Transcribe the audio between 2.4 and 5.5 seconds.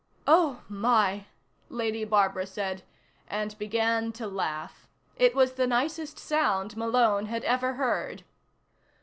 said and began to laugh. It